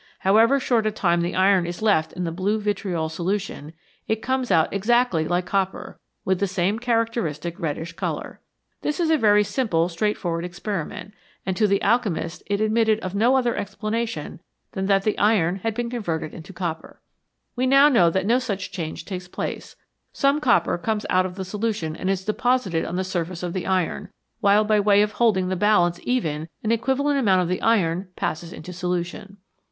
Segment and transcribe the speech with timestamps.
[0.17, 3.71] However short a time the iron is left in the blue vitriol solution,
[4.07, 8.39] it comes out exactly like copper, with the same character istic reddish colour.
[8.81, 11.13] This is a very simple straightforward experiment,
[11.45, 14.41] and to the alchemist it admitted of no other explanation
[14.71, 16.99] than that the iron had been converted into copper.
[17.55, 19.75] We know now that no such change takes place:
[20.11, 23.67] some copper comes out of the solution and is deposited on the surface of the
[23.67, 24.09] iron,
[24.39, 28.51] while by way of holding the balance even, an equivalent amount of the iron passes
[28.51, 29.37] into solution.